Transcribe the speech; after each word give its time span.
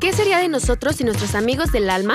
¿Qué 0.00 0.12
sería 0.12 0.38
de 0.38 0.46
nosotros 0.46 1.00
y 1.00 1.04
nuestros 1.04 1.34
amigos 1.34 1.72
del 1.72 1.90
alma? 1.90 2.14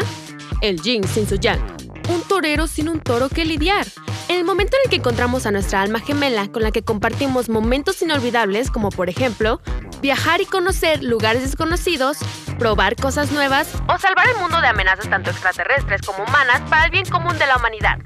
El 0.62 0.82
yin 0.82 1.06
sin 1.06 1.28
su 1.28 1.35
yang. 1.35 1.59
Un 2.08 2.21
torero 2.21 2.66
sin 2.66 2.88
un 2.88 3.02
toro 3.02 3.28
que 3.28 3.44
lidiar. 3.44 3.86
En 4.29 4.38
el 4.38 4.46
momento 4.46 4.78
en 4.78 4.83
el 4.86 4.90
que 4.90 4.96
encontramos 4.96 5.45
a 5.45 5.52
nuestra 5.52 5.82
alma 5.82 6.00
gemela 6.00 6.48
con 6.48 6.64
la 6.64 6.72
que 6.72 6.83
compartimos 6.83 7.50
momentos 7.50 8.02
inolvidables, 8.02 8.71
como 8.71 8.89
por 8.89 9.09
ejemplo, 9.09 9.59
viajar 10.02 10.39
y 10.39 10.46
conocer 10.46 11.04
lugares 11.04 11.41
desconocidos, 11.41 12.20
probar 12.57 12.96
cosas 12.96 13.33
nuevas 13.33 13.68
o 13.89 13.97
salvar 13.97 14.29
el 14.29 14.38
mundo 14.38 14.61
de 14.61 14.68
amenazas 14.68 15.09
tanto 15.09 15.31
extraterrestres 15.31 16.02
como 16.04 16.23
humanas 16.23 16.61
para 16.70 16.86
el 16.86 16.91
bien 16.91 17.05
común 17.05 17.38
de 17.38 17.47
la 17.47 17.57
humanidad. 17.57 18.00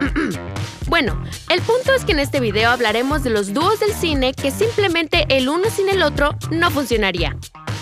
bueno, 0.88 1.22
el 1.48 1.62
punto 1.62 1.94
es 1.94 2.04
que 2.04 2.10
en 2.10 2.18
este 2.18 2.40
video 2.40 2.70
hablaremos 2.70 3.22
de 3.22 3.30
los 3.30 3.54
dúos 3.54 3.78
del 3.78 3.92
cine 3.92 4.34
que 4.34 4.50
simplemente 4.50 5.26
el 5.28 5.48
uno 5.48 5.70
sin 5.70 5.88
el 5.88 6.02
otro 6.02 6.36
no 6.50 6.72
funcionaría. 6.72 7.36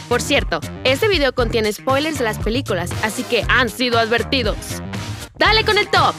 Por 0.09 0.21
cierto, 0.21 0.61
este 0.85 1.09
video 1.09 1.35
contiene 1.35 1.73
spoilers 1.73 2.19
de 2.19 2.25
las 2.25 2.39
películas, 2.39 2.91
así 3.03 3.23
que 3.23 3.45
han 3.49 3.71
sido 3.71 3.99
advertidos. 3.99 4.57
¡Dale 5.39 5.65
con 5.65 5.79
el 5.79 5.89
top! 5.89 6.15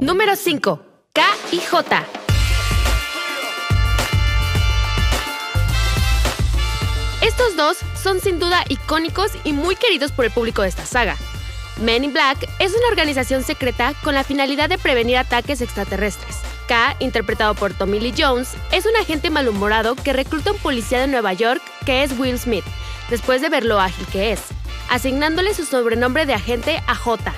Número 0.00 0.36
5. 0.36 0.80
K 1.14 1.22
y 1.52 1.60
J. 1.60 2.04
Estos 7.22 7.56
dos 7.56 7.78
son 8.02 8.20
sin 8.20 8.38
duda 8.38 8.64
icónicos 8.68 9.32
y 9.44 9.54
muy 9.54 9.76
queridos 9.76 10.12
por 10.12 10.26
el 10.26 10.30
público 10.30 10.60
de 10.60 10.68
esta 10.68 10.84
saga. 10.84 11.16
Men 11.80 12.04
in 12.04 12.12
Black 12.12 12.46
es 12.58 12.72
una 12.72 12.88
organización 12.88 13.42
secreta 13.42 13.94
con 14.04 14.14
la 14.14 14.24
finalidad 14.24 14.68
de 14.68 14.76
prevenir 14.76 15.16
ataques 15.16 15.62
extraterrestres. 15.62 16.53
K, 16.66 16.96
interpretado 17.00 17.54
por 17.54 17.74
Tommy 17.74 18.00
Lee 18.00 18.14
Jones, 18.16 18.54
es 18.72 18.86
un 18.86 18.96
agente 19.00 19.30
malhumorado 19.30 19.96
que 19.96 20.12
recluta 20.12 20.50
a 20.50 20.52
un 20.52 20.58
policía 20.58 21.00
de 21.00 21.06
Nueva 21.06 21.32
York 21.32 21.62
que 21.84 22.02
es 22.02 22.18
Will 22.18 22.38
Smith, 22.38 22.64
después 23.10 23.40
de 23.42 23.48
ver 23.48 23.64
lo 23.64 23.80
ágil 23.80 24.06
que 24.06 24.32
es, 24.32 24.40
asignándole 24.90 25.54
su 25.54 25.64
sobrenombre 25.64 26.26
de 26.26 26.34
agente 26.34 26.82
a 26.86 26.94
J. 26.94 27.32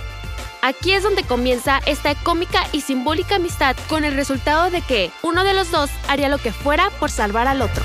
Aquí 0.62 0.92
es 0.92 1.02
donde 1.02 1.22
comienza 1.22 1.80
esta 1.86 2.14
cómica 2.14 2.66
y 2.72 2.80
simbólica 2.80 3.36
amistad 3.36 3.76
con 3.88 4.04
el 4.04 4.14
resultado 4.14 4.70
de 4.70 4.80
que 4.80 5.10
uno 5.22 5.44
de 5.44 5.54
los 5.54 5.70
dos 5.70 5.90
haría 6.08 6.28
lo 6.28 6.38
que 6.38 6.52
fuera 6.52 6.90
por 6.98 7.10
salvar 7.10 7.46
al 7.46 7.62
otro. 7.62 7.84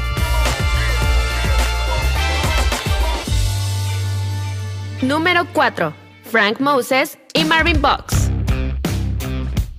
Número 5.01 5.45
4. 5.53 5.93
Frank 6.31 6.59
Moses 6.59 7.17
y 7.33 7.43
Marvin 7.43 7.81
Box. 7.81 8.31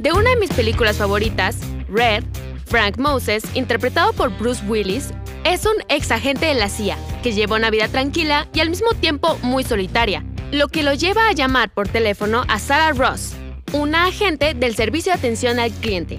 De 0.02 0.12
una 0.12 0.30
de 0.30 0.36
mis 0.36 0.52
películas 0.52 0.96
favoritas, 0.96 1.58
Red, 1.88 2.24
Frank 2.66 2.98
Moses, 2.98 3.44
interpretado 3.54 4.12
por 4.12 4.36
Bruce 4.36 4.60
Willis, 4.66 5.10
es 5.44 5.64
un 5.64 5.76
ex 5.88 6.10
agente 6.10 6.46
de 6.46 6.54
la 6.54 6.68
CIA 6.68 6.98
que 7.22 7.30
lleva 7.30 7.54
una 7.54 7.70
vida 7.70 7.86
tranquila 7.86 8.48
y 8.52 8.58
al 8.58 8.70
mismo 8.70 8.94
tiempo 8.94 9.38
muy 9.42 9.62
solitaria, 9.62 10.24
lo 10.50 10.66
que 10.66 10.82
lo 10.82 10.92
lleva 10.94 11.28
a 11.28 11.32
llamar 11.32 11.72
por 11.72 11.86
teléfono 11.86 12.42
a 12.48 12.58
Sarah 12.58 12.90
Ross, 12.94 13.34
una 13.72 14.06
agente 14.06 14.54
del 14.54 14.74
servicio 14.74 15.12
de 15.12 15.18
atención 15.20 15.60
al 15.60 15.70
cliente. 15.70 16.18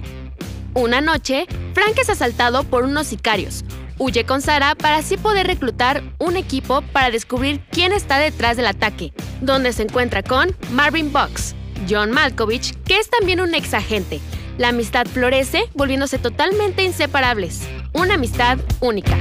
Una 0.75 1.01
noche, 1.01 1.45
Frank 1.73 1.97
es 1.97 2.09
asaltado 2.09 2.63
por 2.63 2.85
unos 2.85 3.07
sicarios, 3.07 3.65
Huye 3.99 4.25
con 4.25 4.41
Sara 4.41 4.75
para 4.75 4.97
así 4.97 5.17
poder 5.17 5.45
reclutar 5.45 6.03
un 6.19 6.35
equipo 6.35 6.81
para 6.93 7.11
descubrir 7.11 7.61
quién 7.69 7.91
está 7.91 8.17
detrás 8.17 8.57
del 8.57 8.65
ataque, 8.65 9.13
donde 9.41 9.71
se 9.71 9.83
encuentra 9.83 10.23
con 10.23 10.55
Marvin 10.71 11.13
Box, 11.13 11.53
John 11.89 12.11
Malkovich, 12.11 12.73
que 12.83 12.99
es 12.99 13.09
también 13.09 13.41
un 13.41 13.53
ex 13.53 13.73
agente. 13.73 14.19
La 14.57 14.69
amistad 14.69 15.05
florece, 15.07 15.69
volviéndose 15.73 16.19
totalmente 16.19 16.83
inseparables. 16.83 17.61
Una 17.93 18.15
amistad 18.15 18.59
única. 18.81 19.17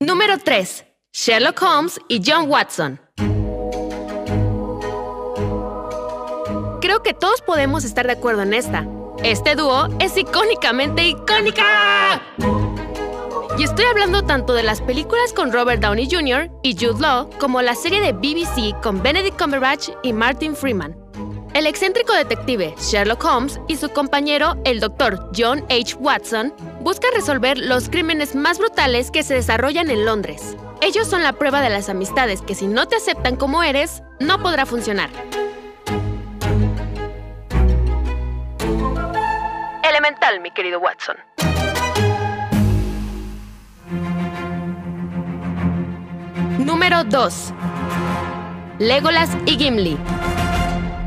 Número 0.00 0.38
3. 0.38 0.84
Sherlock 1.12 1.62
Holmes 1.62 2.00
y 2.08 2.20
John 2.24 2.50
Watson. 2.50 3.00
Creo 6.80 7.02
que 7.02 7.14
todos 7.14 7.40
podemos 7.40 7.84
estar 7.84 8.06
de 8.06 8.12
acuerdo 8.12 8.42
en 8.42 8.52
esta. 8.52 8.86
Este 9.22 9.54
dúo 9.54 9.88
es 10.00 10.16
icónicamente 10.16 11.06
icónica. 11.06 12.20
Y 13.56 13.62
estoy 13.62 13.84
hablando 13.84 14.22
tanto 14.22 14.52
de 14.52 14.64
las 14.64 14.80
películas 14.80 15.32
con 15.32 15.52
Robert 15.52 15.80
Downey 15.80 16.08
Jr. 16.10 16.50
y 16.62 16.74
Jude 16.74 17.00
Law 17.00 17.30
como 17.38 17.62
la 17.62 17.76
serie 17.76 18.00
de 18.00 18.12
BBC 18.12 18.74
con 18.82 19.00
Benedict 19.00 19.40
Cumberbatch 19.40 19.90
y 20.02 20.12
Martin 20.12 20.56
Freeman. 20.56 20.96
El 21.54 21.68
excéntrico 21.68 22.12
detective 22.14 22.74
Sherlock 22.80 23.24
Holmes 23.24 23.60
y 23.68 23.76
su 23.76 23.88
compañero, 23.90 24.56
el 24.64 24.80
doctor 24.80 25.30
John 25.36 25.64
H. 25.70 25.94
Watson, 26.00 26.52
buscan 26.80 27.12
resolver 27.14 27.56
los 27.56 27.88
crímenes 27.88 28.34
más 28.34 28.58
brutales 28.58 29.12
que 29.12 29.22
se 29.22 29.34
desarrollan 29.34 29.88
en 29.88 30.04
Londres. 30.04 30.56
Ellos 30.80 31.06
son 31.06 31.22
la 31.22 31.34
prueba 31.34 31.60
de 31.60 31.70
las 31.70 31.88
amistades 31.88 32.42
que 32.42 32.56
si 32.56 32.66
no 32.66 32.88
te 32.88 32.96
aceptan 32.96 33.36
como 33.36 33.62
eres, 33.62 34.02
no 34.18 34.42
podrá 34.42 34.66
funcionar. 34.66 35.10
Elemental, 39.84 40.40
mi 40.40 40.50
querido 40.50 40.80
Watson. 40.80 41.16
Número 46.84 47.04
2. 47.04 47.34
Legolas 48.78 49.30
y 49.46 49.56
Gimli. 49.56 49.96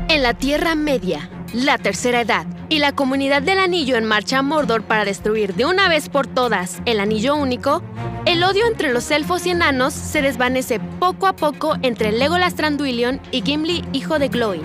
En 0.08 0.24
la 0.24 0.34
Tierra 0.34 0.74
Media, 0.74 1.30
la 1.54 1.78
Tercera 1.78 2.20
Edad 2.20 2.46
y 2.68 2.80
la 2.80 2.90
comunidad 2.96 3.42
del 3.42 3.60
Anillo 3.60 3.96
en 3.96 4.04
marcha 4.04 4.38
a 4.38 4.42
Mordor 4.42 4.82
para 4.82 5.04
destruir 5.04 5.54
de 5.54 5.66
una 5.66 5.88
vez 5.88 6.08
por 6.08 6.26
todas 6.26 6.82
el 6.84 6.98
Anillo 6.98 7.36
Único, 7.36 7.80
el 8.24 8.42
odio 8.42 8.66
entre 8.66 8.92
los 8.92 9.08
elfos 9.12 9.46
y 9.46 9.50
enanos 9.50 9.94
se 9.94 10.20
desvanece 10.20 10.80
poco 10.80 11.28
a 11.28 11.36
poco 11.36 11.76
entre 11.82 12.10
Legolas 12.10 12.56
Tranduilion 12.56 13.20
y 13.30 13.42
Gimli, 13.42 13.84
hijo 13.92 14.18
de 14.18 14.26
Glóin 14.26 14.62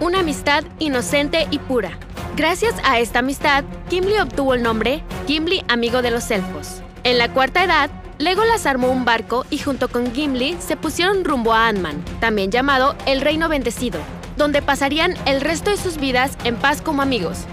una 0.00 0.20
amistad 0.20 0.64
inocente 0.78 1.46
y 1.50 1.58
pura. 1.58 1.90
Gracias 2.34 2.74
a 2.84 3.00
esta 3.00 3.18
amistad, 3.18 3.64
Gimli 3.90 4.16
obtuvo 4.18 4.54
el 4.54 4.62
nombre 4.62 5.02
Gimli 5.26 5.62
Amigo 5.68 6.00
de 6.00 6.10
los 6.10 6.30
Elfos. 6.30 6.80
En 7.04 7.16
la 7.16 7.32
cuarta 7.32 7.64
edad, 7.64 7.90
Legolas 8.18 8.66
armó 8.66 8.90
un 8.90 9.04
barco 9.04 9.46
y 9.48 9.58
junto 9.58 9.88
con 9.88 10.12
Gimli 10.12 10.56
se 10.58 10.76
pusieron 10.76 11.24
rumbo 11.24 11.54
a 11.54 11.68
Anman, 11.68 12.04
también 12.18 12.50
llamado 12.50 12.96
el 13.06 13.20
Reino 13.20 13.48
Bendecido, 13.48 14.00
donde 14.36 14.60
pasarían 14.60 15.14
el 15.24 15.40
resto 15.40 15.70
de 15.70 15.76
sus 15.76 15.98
vidas 15.98 16.36
en 16.42 16.56
paz 16.56 16.82
como 16.82 17.00
amigos. 17.00 17.44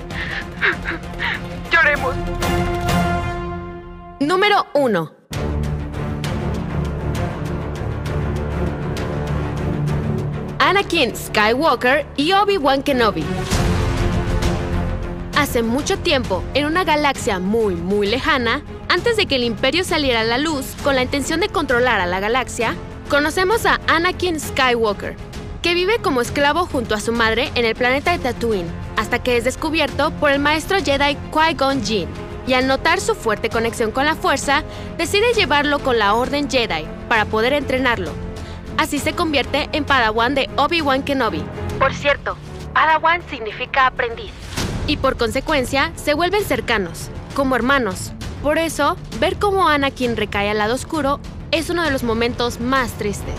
Lloremos. 1.72 2.16
Número 4.20 4.66
1. 4.74 5.12
Anakin 10.58 11.16
Skywalker 11.16 12.08
y 12.18 12.32
Obi-Wan 12.32 12.82
Kenobi. 12.82 13.24
Hace 15.38 15.62
mucho 15.62 16.00
tiempo, 16.00 16.44
en 16.56 16.66
una 16.66 16.84
galaxia 16.84 17.38
muy, 17.40 17.76
muy 17.76 18.08
lejana, 18.08 18.64
antes 18.96 19.18
de 19.18 19.26
que 19.26 19.36
el 19.36 19.44
imperio 19.44 19.84
saliera 19.84 20.22
a 20.22 20.24
la 20.24 20.38
luz 20.38 20.66
con 20.82 20.96
la 20.96 21.04
intención 21.04 21.42
de 21.42 21.50
controlar 21.50 22.00
a 22.00 22.06
la 22.06 22.22
galaxia, 22.22 22.76
conocemos 23.10 23.66
a 23.66 23.82
Anakin 23.88 24.40
Skywalker, 24.40 25.18
que 25.62 25.74
vive 25.74 25.98
como 26.02 26.22
esclavo 26.22 26.66
junto 26.66 26.96
a 26.96 27.02
su 27.02 27.12
madre 27.12 27.52
en 27.56 27.66
el 27.66 27.76
planeta 27.76 28.14
de 28.14 28.20
Tatooine, 28.20 28.72
hasta 28.96 29.22
que 29.22 29.36
es 29.36 29.44
descubierto 29.44 30.12
por 30.12 30.32
el 30.32 30.40
maestro 30.40 30.78
Jedi 30.82 31.18
Qui-Gon 31.30 31.84
Jinn, 31.86 32.08
y 32.48 32.54
al 32.54 32.68
notar 32.68 33.02
su 33.02 33.16
fuerte 33.16 33.50
conexión 33.50 33.92
con 33.92 34.06
la 34.06 34.16
fuerza, 34.16 34.64
decide 34.98 35.34
llevarlo 35.34 35.80
con 35.80 36.00
la 36.00 36.14
Orden 36.14 36.50
Jedi 36.50 36.86
para 37.10 37.26
poder 37.26 37.52
entrenarlo, 37.52 38.14
Así 38.78 39.00
se 39.00 39.14
convierte 39.14 39.70
en 39.72 39.86
Padawan 39.86 40.36
de 40.36 40.50
Obi-Wan 40.58 41.04
Kenobi. 41.04 41.44
Por 41.80 41.94
cierto, 41.94 42.38
Padawan 42.74 43.22
significa 43.30 43.88
aprendiz. 43.88 44.32
Y 44.88 44.98
por 44.98 45.18
consecuencia, 45.18 45.92
se 45.96 46.14
vuelven 46.14 46.44
cercanos, 46.44 47.10
como 47.36 47.56
hermanos. 47.56 48.12
Por 48.46 48.60
eso, 48.60 48.96
ver 49.20 49.40
cómo 49.40 49.68
Anakin 49.68 50.16
recae 50.16 50.52
al 50.52 50.60
lado 50.60 50.76
oscuro 50.76 51.20
es 51.50 51.72
uno 51.72 51.82
de 51.82 51.90
los 51.90 52.04
momentos 52.04 52.60
más 52.60 52.92
tristes. 52.92 53.34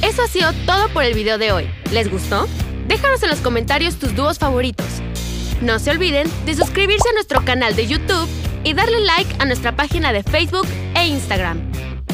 Eso 0.00 0.22
ha 0.22 0.26
sido 0.26 0.54
todo 0.64 0.88
por 0.88 1.04
el 1.04 1.12
video 1.12 1.36
de 1.36 1.52
hoy. 1.52 1.68
¿Les 1.92 2.10
gustó? 2.10 2.48
Déjanos 2.88 3.22
en 3.22 3.28
los 3.28 3.40
comentarios 3.40 3.96
tus 3.96 4.16
dúos 4.16 4.38
favoritos. 4.38 4.86
No 5.60 5.78
se 5.78 5.90
olviden 5.90 6.30
de 6.46 6.54
suscribirse 6.54 7.10
a 7.10 7.12
nuestro 7.12 7.44
canal 7.44 7.76
de 7.76 7.88
YouTube 7.88 8.26
y 8.64 8.72
darle 8.72 9.00
like 9.00 9.36
a 9.38 9.44
nuestra 9.44 9.76
página 9.76 10.14
de 10.14 10.22
Facebook 10.22 10.66
e 10.94 11.08
Instagram. 11.08 11.60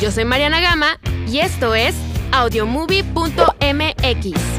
Yo 0.00 0.10
soy 0.10 0.24
Mariana 0.24 0.60
Gama 0.60 0.98
y 1.28 1.38
esto 1.38 1.76
es 1.76 1.94
audiomovie.mx. 2.32 4.51